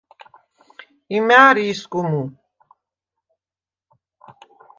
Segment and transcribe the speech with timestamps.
[1.17, 2.21] იმ’ა̄̈̈რი ისგუ მუ?